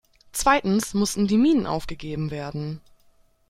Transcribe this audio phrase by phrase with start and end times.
[0.31, 2.81] Zweitens mussten die Minen aufgegeben werden.